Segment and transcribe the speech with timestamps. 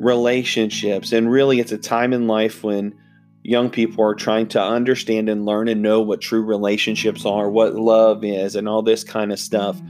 [0.00, 1.12] relationships.
[1.12, 2.98] And really, it's a time in life when
[3.42, 7.74] young people are trying to understand and learn and know what true relationships are, what
[7.74, 9.80] love is, and all this kind of stuff.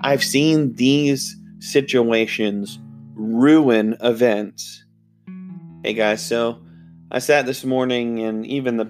[0.00, 2.78] I've seen these situations
[3.14, 4.84] ruin events.
[5.84, 6.60] Hey guys, so
[7.10, 8.84] I sat this morning and even the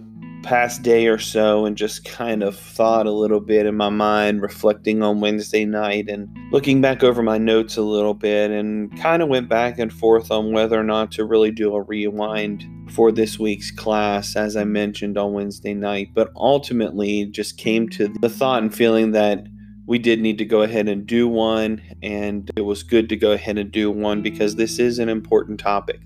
[0.49, 4.41] past day or so and just kind of thought a little bit in my mind,
[4.41, 9.23] reflecting on Wednesday night and looking back over my notes a little bit, and kind
[9.23, 13.13] of went back and forth on whether or not to really do a rewind for
[13.13, 16.13] this week's class, as I mentioned on Wednesday night.
[16.15, 19.47] But ultimately, just came to the thought and feeling that
[19.87, 23.33] we did need to go ahead and do one, and it was good to go
[23.33, 26.01] ahead and do one because this is an important topic.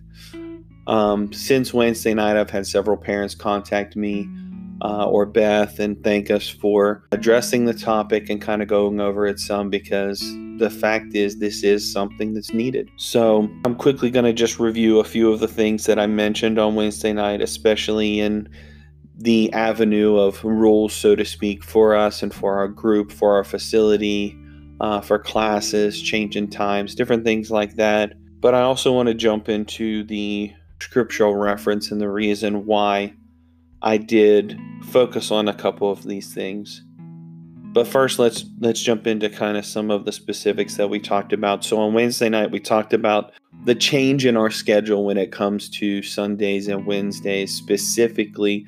[0.87, 4.29] Um, since Wednesday night, I've had several parents contact me
[4.83, 9.27] uh, or Beth and thank us for addressing the topic and kind of going over
[9.27, 10.21] it some because
[10.59, 12.91] the fact is, this is something that's needed.
[12.97, 16.59] So, I'm quickly going to just review a few of the things that I mentioned
[16.59, 18.49] on Wednesday night, especially in
[19.17, 23.45] the avenue of rules, so to speak, for us and for our group, for our
[23.45, 24.37] facility,
[24.81, 28.15] uh, for classes, changing times, different things like that.
[28.41, 33.15] But I also want to jump into the scriptural reference and the reason why
[33.81, 34.59] I did
[34.91, 36.83] focus on a couple of these things.
[37.73, 41.33] But first let's let's jump into kind of some of the specifics that we talked
[41.33, 41.65] about.
[41.65, 43.33] So on Wednesday night we talked about
[43.65, 48.67] the change in our schedule when it comes to Sundays and Wednesdays, specifically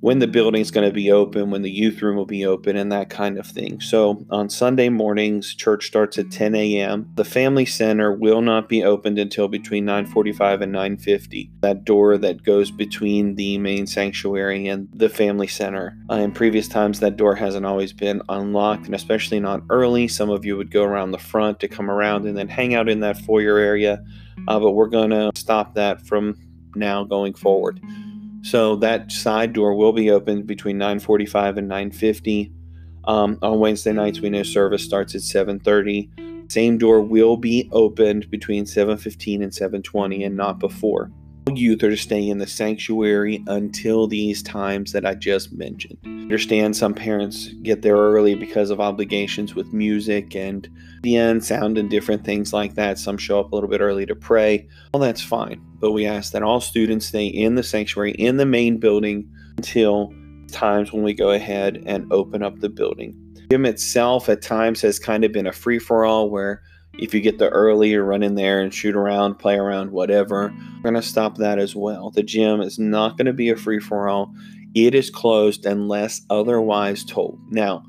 [0.00, 2.90] when the building's going to be open, when the youth room will be open, and
[2.90, 3.80] that kind of thing.
[3.80, 7.10] So on Sunday mornings, church starts at 10 a.m.
[7.16, 11.50] The family center will not be opened until between 9:45 and 9:50.
[11.60, 15.96] That door that goes between the main sanctuary and the family center.
[16.10, 20.08] Uh, in previous times, that door hasn't always been unlocked, and especially not early.
[20.08, 22.88] Some of you would go around the front to come around and then hang out
[22.88, 24.02] in that foyer area.
[24.48, 26.34] Uh, but we're going to stop that from
[26.74, 27.80] now going forward.
[28.42, 32.52] So that side door will be open between 9:45 and 9:50.
[33.04, 36.10] Um, on Wednesday nights, we know service starts at 7:30.
[36.48, 41.10] Same door will be opened between 7:15 and 7:20, and not before
[41.54, 45.98] youth are to stay in the sanctuary until these times that I just mentioned.
[46.04, 50.68] understand some parents get there early because of obligations with music and
[51.02, 52.98] the end sound and different things like that.
[52.98, 54.68] Some show up a little bit early to pray.
[54.94, 55.60] Well, that's fine.
[55.80, 60.12] But we ask that all students stay in the sanctuary in the main building until
[60.52, 63.16] times when we go ahead and open up the building.
[63.50, 66.62] Gym itself at times has kind of been a free for all where
[66.98, 70.90] if you get there early run in there and shoot around, play around, whatever, we're
[70.90, 72.10] going to stop that as well.
[72.10, 74.34] The gym is not going to be a free for all.
[74.74, 77.40] It is closed unless otherwise told.
[77.50, 77.84] Now,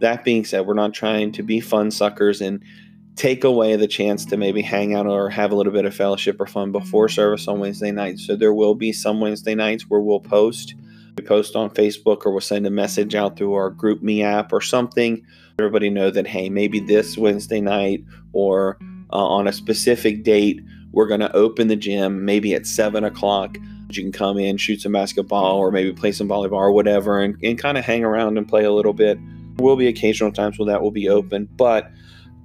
[0.00, 2.62] that being said, we're not trying to be fun suckers and
[3.16, 6.40] take away the chance to maybe hang out or have a little bit of fellowship
[6.40, 8.26] or fun before service on Wednesday nights.
[8.26, 10.74] So there will be some Wednesday nights where we'll post.
[11.16, 14.60] We post on Facebook or we'll send a message out through our GroupMe app or
[14.60, 15.24] something
[15.58, 18.76] everybody know that hey maybe this wednesday night or
[19.12, 20.60] uh, on a specific date
[20.94, 23.58] we're going to open the gym maybe at 7 o'clock.
[23.90, 27.36] You can come in shoot some basketball or maybe play some volleyball or whatever and,
[27.42, 29.18] and kind of hang around and play a little bit.
[29.56, 31.90] There will be occasional times where that will be open but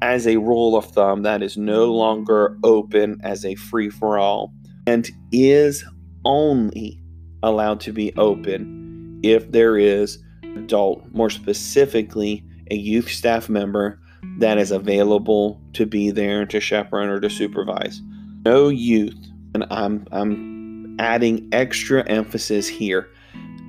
[0.02, 4.54] as a rule of thumb that is no longer open as a free-for-all
[4.88, 5.84] and is
[6.26, 7.00] only
[7.44, 10.20] allowed to be open if there is
[10.56, 14.00] adult more specifically a youth staff member
[14.38, 18.02] that is available to be there to chaperone or to supervise.
[18.46, 19.18] No youth,
[19.54, 23.10] and I'm I'm adding extra emphasis here.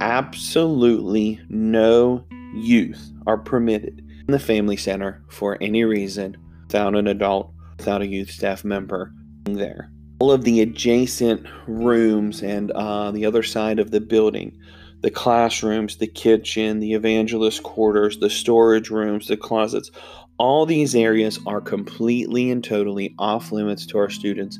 [0.00, 2.24] Absolutely no
[2.54, 6.36] youth are permitted in the family center for any reason
[6.66, 9.12] without an adult, without a youth staff member
[9.44, 9.90] there.
[10.20, 14.56] All of the adjacent rooms and uh, the other side of the building
[15.00, 19.90] the classrooms, the kitchen, the evangelist quarters, the storage rooms, the closets.
[20.38, 24.58] All these areas are completely and totally off limits to our students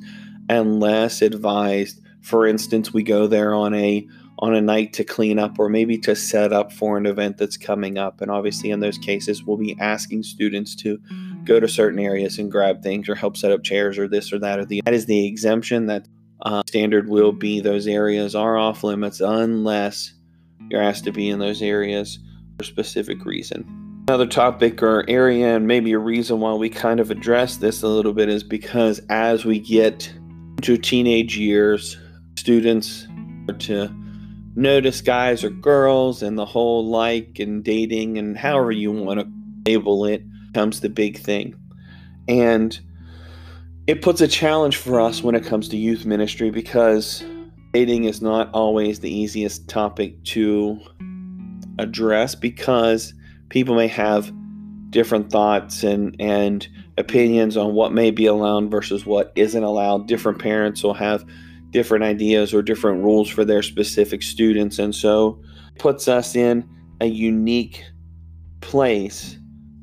[0.49, 2.01] unless advised.
[2.23, 4.07] For instance, we go there on a
[4.41, 7.59] on a night to clean up or maybe to set up for an event that's
[7.59, 8.23] coming up.
[8.23, 10.99] And obviously, in those cases, we'll be asking students to
[11.45, 14.39] go to certain areas and grab things or help set up chairs or this or
[14.39, 14.81] that or the.
[14.85, 16.09] That is the exemption that
[16.43, 17.61] uh, standard will be.
[17.61, 20.15] Those areas are off limits unless
[20.71, 22.19] you're asked to be in those areas
[22.57, 24.05] for a specific reason.
[24.09, 27.89] Another topic or area, and maybe a reason why we kind of address this a
[27.89, 30.13] little bit, is because as we get
[30.57, 31.97] into teenage years,
[32.37, 33.07] students
[33.49, 33.89] are to
[34.57, 39.27] notice guys or girls and the whole like and dating and however you want to
[39.65, 41.55] label it becomes the big thing.
[42.29, 42.79] And
[43.87, 47.25] it puts a challenge for us when it comes to youth ministry because
[47.73, 50.81] dating is not always the easiest topic to
[51.79, 53.15] address because
[53.49, 54.33] people may have
[54.91, 56.69] different thoughts and and
[56.99, 60.09] opinions on what may be allowed versus what isn't allowed.
[60.09, 61.25] Different parents will have
[61.71, 65.41] different ideas or different rules for their specific students and so
[65.79, 66.69] puts us in
[67.01, 67.85] a unique
[68.61, 69.39] place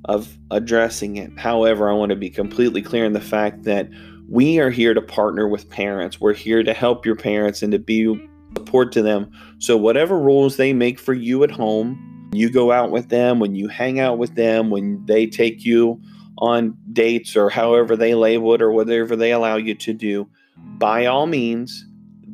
[0.06, 1.31] of addressing it.
[1.38, 3.90] However, I want to be completely clear in the fact that
[4.29, 6.19] we are here to partner with parents.
[6.19, 9.31] We're here to help your parents and to be support to them.
[9.59, 13.56] So whatever rules they make for you at home, you go out with them, when
[13.56, 16.01] you hang out with them, when they take you
[16.39, 20.30] on dates or however they label it or whatever they allow you to do,
[20.77, 21.85] by all means,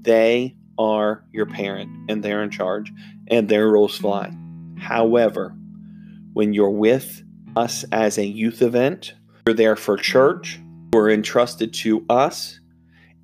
[0.02, 2.92] they are your parent and they're in charge
[3.28, 4.34] and their rules fly.
[4.78, 5.56] However,
[6.34, 7.24] when you're with
[7.56, 9.14] us as a youth event,
[9.46, 10.60] you're there for church,
[10.94, 12.60] we're entrusted to us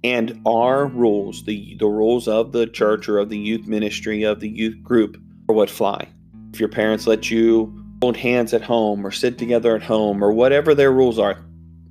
[0.04, 4.40] and our rules, the, the rules of the church or of the youth ministry, of
[4.40, 6.08] the youth group, are what fly.
[6.52, 7.72] If your parents let you
[8.02, 11.44] hold hands at home or sit together at home or whatever their rules are,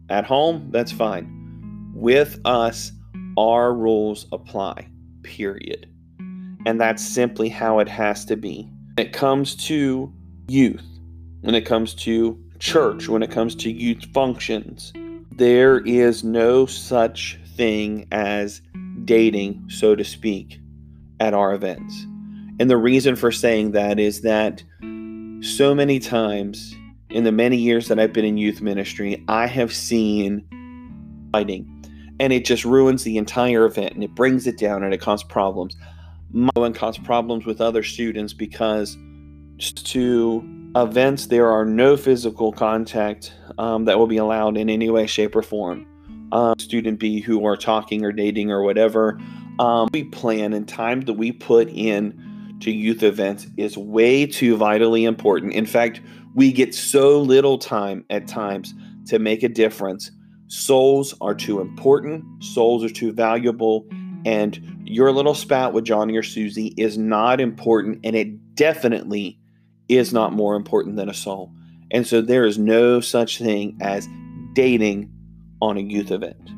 [0.09, 1.93] at home, that's fine.
[1.95, 2.91] With us,
[3.37, 4.89] our rules apply,
[5.23, 5.89] period.
[6.67, 8.69] And that's simply how it has to be.
[8.97, 10.13] When it comes to
[10.49, 10.87] youth,
[11.43, 14.93] when it comes to church, when it comes to youth functions,
[15.39, 18.61] there is no such thing as
[19.05, 20.61] dating, so to speak,
[21.21, 22.07] at our events.
[22.61, 24.65] And the reason for saying that is that
[25.41, 26.75] so many times
[27.11, 30.45] in the many years that I've been in youth ministry, I have seen
[31.33, 31.75] fighting
[32.19, 35.25] and it just ruins the entire event and it brings it down and it causes
[35.25, 35.77] problems.
[36.57, 38.99] And cause problems with other students because
[39.59, 45.07] to events there are no physical contact um, that will be allowed in any way,
[45.07, 45.87] shape, or form.
[46.33, 49.21] Um, student B who are talking or dating or whatever,
[49.59, 54.57] um, we plan and time that we put in to youth events is way too
[54.57, 55.53] vitally important.
[55.53, 56.01] In fact,
[56.35, 58.75] we get so little time at times
[59.07, 60.11] to make a difference
[60.49, 63.87] Souls are too important, souls are too valuable,
[64.25, 69.39] and your little spat with Johnny or Susie is not important, and it definitely
[69.91, 71.53] is not more important than a soul.
[71.91, 74.09] And so there is no such thing as
[74.53, 75.11] dating
[75.61, 76.51] on a youth event.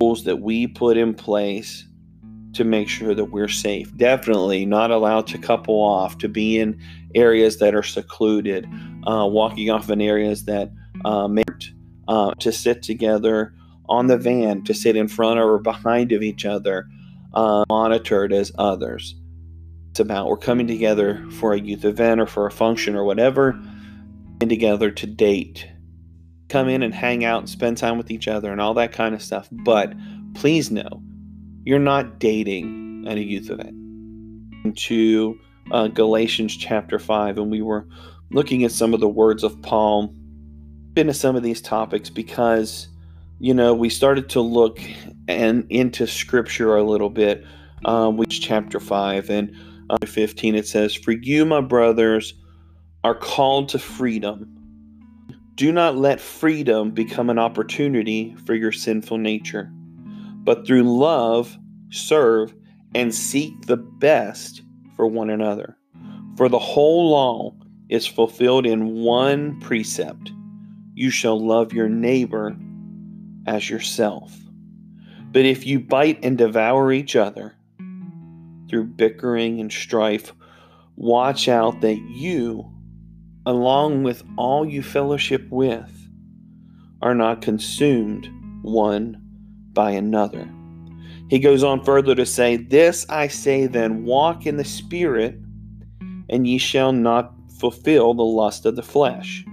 [0.00, 1.86] Rules that we put in place
[2.54, 3.94] to make sure that we're safe.
[3.96, 6.80] Definitely not allowed to couple off, to be in
[7.14, 8.66] areas that are secluded,
[9.06, 10.70] uh, walking off in areas that
[11.04, 11.28] uh,
[12.08, 13.54] uh, to sit together
[13.88, 16.86] on the van, to sit in front or behind of each other,
[17.34, 19.14] uh, monitored as others.
[19.90, 23.60] It's about we're coming together for a youth event or for a function or whatever,
[24.48, 25.68] together to date.
[26.48, 29.14] Come in and hang out and spend time with each other and all that kind
[29.14, 29.48] of stuff.
[29.50, 29.94] But
[30.34, 31.02] please know,
[31.64, 33.76] you're not dating at a youth event.
[34.76, 35.38] To
[35.70, 37.86] uh, Galatians chapter 5, and we were
[38.30, 40.14] looking at some of the words of Paul
[40.96, 42.88] into some of these topics because
[43.38, 44.78] you know we started to look
[45.28, 47.44] and into scripture a little bit
[47.84, 49.56] um, which chapter 5 and
[49.90, 52.34] uh, 15 it says for you my brothers
[53.04, 54.48] are called to freedom.
[55.54, 59.70] Do not let freedom become an opportunity for your sinful nature
[60.44, 61.56] but through love
[61.90, 62.54] serve
[62.94, 64.62] and seek the best
[64.96, 65.76] for one another.
[66.36, 67.54] For the whole law
[67.88, 70.32] is fulfilled in one precept.
[70.94, 72.56] You shall love your neighbor
[73.46, 74.36] as yourself.
[75.30, 77.54] But if you bite and devour each other
[78.68, 80.32] through bickering and strife,
[80.96, 82.70] watch out that you,
[83.46, 85.90] along with all you fellowship with,
[87.00, 88.30] are not consumed
[88.62, 89.20] one
[89.72, 90.48] by another.
[91.28, 95.36] He goes on further to say, This I say then, walk in the Spirit,
[96.28, 99.44] and ye shall not fulfill the lust of the flesh.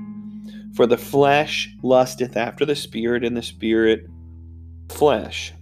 [0.75, 4.07] For the flesh lusteth after the spirit, and the spirit
[4.89, 5.53] flesh.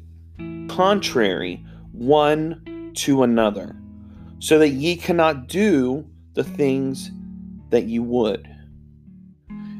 [0.67, 3.75] Contrary one to another,
[4.39, 7.11] so that ye cannot do the things
[7.69, 8.47] that you would.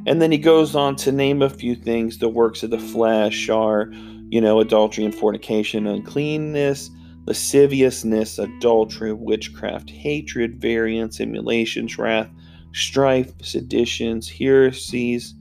[0.05, 2.17] And then he goes on to name a few things.
[2.17, 3.91] The works of the flesh are,
[4.29, 6.89] you know, adultery and fornication, uncleanness,
[7.25, 12.29] lasciviousness, adultery, witchcraft, hatred, variance, emulations, wrath,
[12.73, 15.35] strife, seditions, heresies,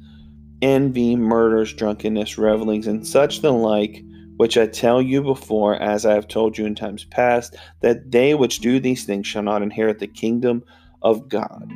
[0.63, 4.03] envy, murders, drunkenness, revelings, and such the like,
[4.37, 8.35] which I tell you before, as I have told you in times past, that they
[8.35, 10.65] which do these things shall not inherit the kingdom
[11.03, 11.73] of God.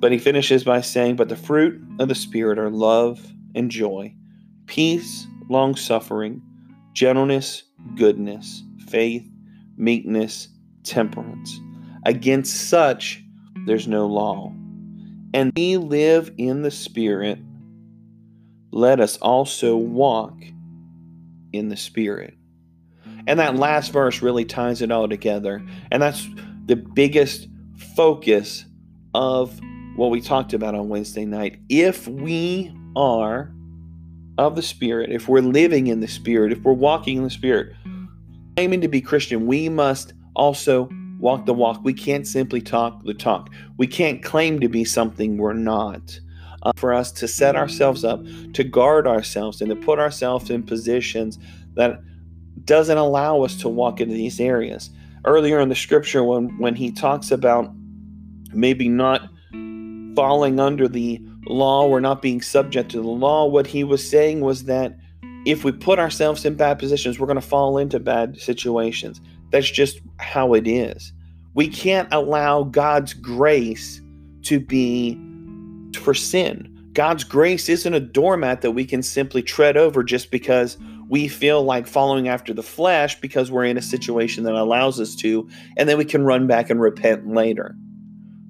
[0.00, 3.20] But he finishes by saying, But the fruit of the Spirit are love
[3.54, 4.14] and joy,
[4.66, 6.42] peace, long suffering,
[6.94, 7.64] gentleness,
[7.96, 9.28] goodness, faith,
[9.76, 10.48] meekness,
[10.84, 11.60] temperance.
[12.06, 13.22] Against such
[13.66, 14.54] there's no law.
[15.34, 17.38] And we live in the Spirit.
[18.72, 20.34] Let us also walk
[21.52, 22.34] in the Spirit.
[23.26, 25.62] And that last verse really ties it all together.
[25.90, 26.26] And that's
[26.66, 27.48] the biggest
[27.94, 28.64] focus
[29.14, 29.60] of
[30.00, 31.58] what we talked about on Wednesday night.
[31.68, 33.52] If we are
[34.38, 37.76] of the Spirit, if we're living in the Spirit, if we're walking in the Spirit,
[38.56, 40.88] claiming to be Christian, we must also
[41.18, 41.84] walk the walk.
[41.84, 43.50] We can't simply talk the talk.
[43.76, 46.18] We can't claim to be something we're not.
[46.62, 48.22] Uh, for us to set ourselves up,
[48.54, 51.38] to guard ourselves, and to put ourselves in positions
[51.74, 52.00] that
[52.64, 54.88] doesn't allow us to walk into these areas.
[55.26, 57.70] Earlier in the scripture, when when he talks about
[58.52, 59.30] maybe not
[60.20, 64.42] falling under the law we're not being subject to the law, what he was saying
[64.42, 64.98] was that
[65.46, 69.18] if we put ourselves in bad positions, we're going to fall into bad situations.
[69.48, 71.14] That's just how it is.
[71.54, 74.02] We can't allow God's grace
[74.42, 75.18] to be
[75.96, 76.66] for sin.
[76.92, 80.76] God's grace isn't a doormat that we can simply tread over just because
[81.08, 85.14] we feel like following after the flesh because we're in a situation that allows us
[85.16, 85.48] to,
[85.78, 87.74] and then we can run back and repent later.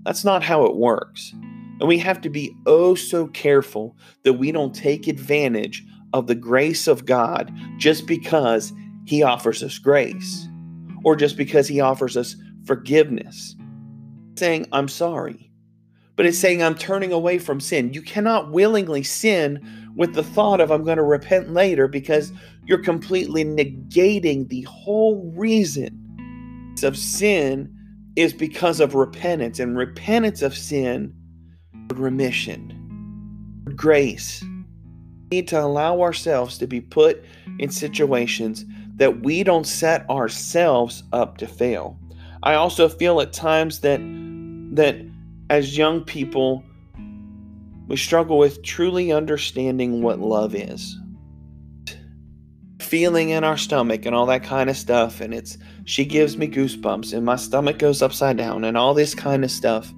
[0.02, 1.32] That's not how it works.
[1.80, 6.34] And we have to be oh so careful that we don't take advantage of the
[6.34, 8.72] grace of God just because
[9.06, 10.46] He offers us grace
[11.04, 13.56] or just because He offers us forgiveness.
[14.36, 15.50] Saying, I'm sorry.
[16.16, 17.94] But it's saying, I'm turning away from sin.
[17.94, 22.32] You cannot willingly sin with the thought of, I'm going to repent later because
[22.66, 25.96] you're completely negating the whole reason
[26.82, 27.74] of sin
[28.16, 29.58] is because of repentance.
[29.58, 31.14] And repentance of sin,
[31.98, 34.42] remission, grace.
[34.42, 37.24] We need to allow ourselves to be put
[37.58, 38.64] in situations
[38.96, 41.98] that we don't set ourselves up to fail.
[42.42, 44.00] I also feel at times that
[44.72, 44.96] that
[45.48, 46.62] as young people
[47.88, 50.96] we struggle with truly understanding what love is.
[52.80, 56.46] Feeling in our stomach and all that kind of stuff and it's she gives me
[56.46, 59.92] goosebumps and my stomach goes upside down and all this kind of stuff.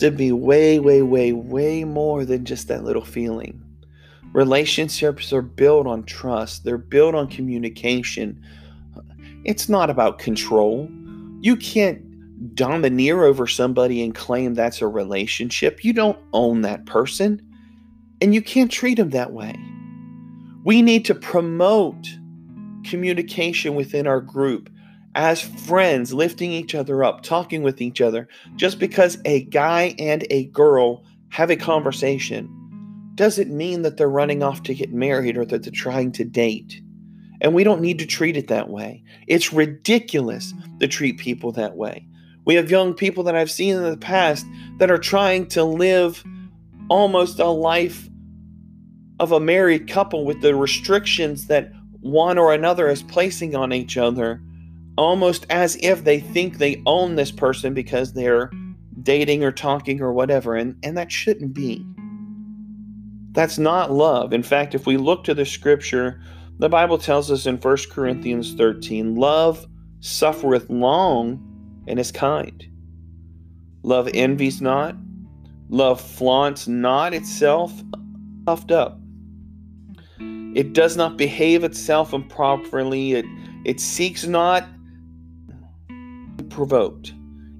[0.00, 3.62] To be way way way way more than just that little feeling.
[4.34, 8.42] Relationships are built on trust, they're built on communication.
[9.44, 10.90] It's not about control.
[11.40, 15.84] You can't domineer over somebody and claim that's a relationship.
[15.84, 17.40] You don't own that person,
[18.20, 19.54] and you can't treat them that way.
[20.64, 22.06] We need to promote
[22.84, 24.68] communication within our group
[25.14, 28.28] as friends, lifting each other up, talking with each other.
[28.56, 32.48] Just because a guy and a girl have a conversation
[33.14, 36.80] doesn't mean that they're running off to get married or that they're trying to date.
[37.40, 39.04] And we don't need to treat it that way.
[39.26, 42.06] It's ridiculous to treat people that way.
[42.44, 44.46] We have young people that I've seen in the past
[44.78, 46.24] that are trying to live
[46.88, 48.08] almost a life
[49.20, 53.96] of a married couple with the restrictions that one or another is placing on each
[53.96, 54.42] other,
[54.96, 58.50] almost as if they think they own this person because they're
[59.02, 60.54] dating or talking or whatever.
[60.54, 61.84] And, and that shouldn't be.
[63.32, 64.32] That's not love.
[64.32, 66.20] In fact, if we look to the scripture,
[66.58, 69.66] the Bible tells us in 1 Corinthians 13 love
[70.00, 72.64] suffereth long and is kind.
[73.82, 74.96] Love envies not,
[75.68, 77.72] love flaunts not itself
[78.46, 79.00] puffed up.
[80.54, 83.26] It does not behave itself improperly, it,
[83.64, 84.68] it seeks not
[86.54, 87.12] provoked.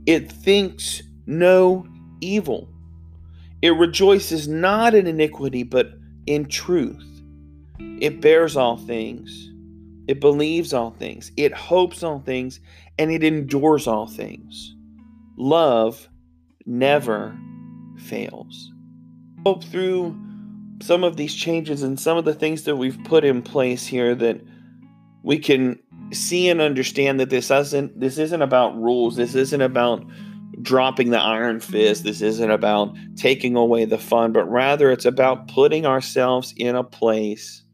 [0.07, 1.87] It thinks no
[2.21, 2.69] evil.
[3.61, 5.95] It rejoices not in iniquity, but
[6.27, 7.05] in truth.
[8.01, 9.51] It bears all things.
[10.07, 11.33] It believes all things.
[11.37, 12.61] It hopes all things.
[12.99, 14.77] And it endures all things.
[15.37, 16.09] Love
[16.65, 17.37] never
[17.99, 18.71] fails.
[19.45, 20.17] Hope through
[20.81, 24.15] some of these changes and some of the things that we've put in place here
[24.15, 24.41] that
[25.25, 25.81] we can
[26.13, 29.17] see and understand that this isn't this isn't about rules.
[29.17, 30.05] This isn't about
[30.63, 32.05] dropping the iron fist.
[32.05, 36.85] This isn't about taking away the fun, but rather it's about putting ourselves in a
[36.85, 37.65] place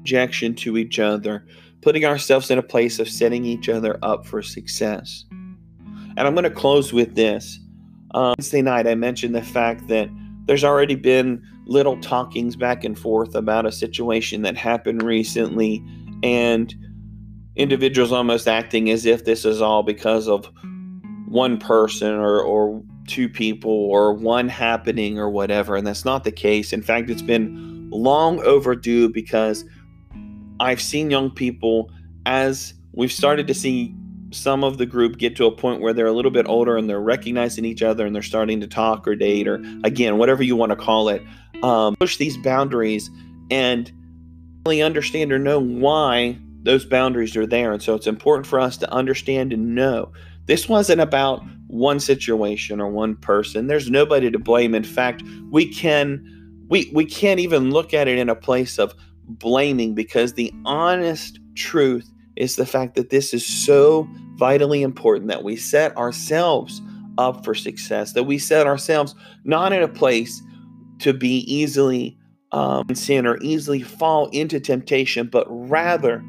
[0.00, 1.46] objection to each other,
[1.80, 5.24] putting ourselves in a place of setting each other up for success.
[5.30, 7.58] And I'm going to close with this.
[8.12, 10.08] Um, Wednesday night, I mentioned the fact that
[10.44, 15.82] there's already been little talkings back and forth about a situation that happened recently,
[16.22, 16.74] and
[17.56, 20.50] individuals almost acting as if this is all because of
[21.28, 25.76] one person or, or two people or one happening or whatever.
[25.76, 26.72] And that's not the case.
[26.72, 29.64] In fact, it's been long overdue because
[30.60, 31.90] I've seen young people
[32.26, 33.94] as we've started to see
[34.30, 36.90] some of the group get to a point where they're a little bit older and
[36.90, 40.56] they're recognizing each other and they're starting to talk or date or again whatever you
[40.56, 41.22] want to call it
[41.62, 43.10] um, push these boundaries
[43.50, 43.92] and
[44.66, 47.72] really understand or know why those boundaries are there.
[47.72, 50.10] And so it's important for us to understand and know.
[50.46, 53.66] This wasn't about one situation or one person.
[53.66, 54.74] There's nobody to blame.
[54.74, 56.24] In fact we can
[56.68, 58.94] we we can't even look at it in a place of
[59.26, 65.44] blaming because the honest truth is the fact that this is so vitally important that
[65.44, 66.80] we set ourselves
[67.18, 70.42] up for success, that we set ourselves not in a place
[71.00, 72.18] to be easily
[72.54, 76.24] um, sin or easily fall into temptation, but rather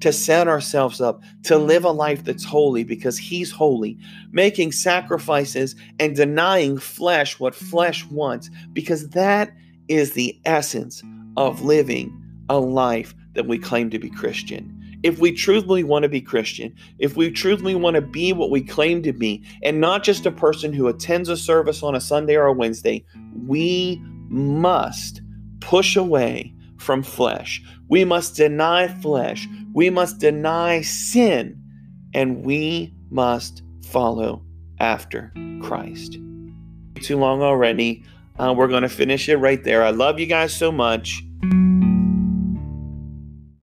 [0.00, 3.98] to set ourselves up to live a life that's holy because He's holy,
[4.32, 9.52] making sacrifices and denying flesh what flesh wants, because that
[9.88, 11.02] is the essence
[11.36, 12.12] of living
[12.50, 14.78] a life that we claim to be Christian.
[15.02, 18.60] If we truly want to be Christian, if we truly want to be what we
[18.60, 22.36] claim to be, and not just a person who attends a service on a Sunday
[22.36, 23.04] or a Wednesday,
[23.46, 25.22] we must
[25.62, 27.62] push away from flesh.
[27.88, 29.48] We must deny flesh.
[29.72, 31.58] We must deny sin.
[32.14, 34.44] And we must follow
[34.80, 36.18] after Christ.
[36.96, 38.04] Too long already.
[38.38, 39.82] Uh, we're going to finish it right there.
[39.82, 41.22] I love you guys so much.